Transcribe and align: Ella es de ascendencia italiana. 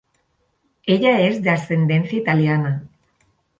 Ella 0.87 1.21
es 1.27 1.43
de 1.43 1.51
ascendencia 1.51 2.17
italiana. 2.17 2.89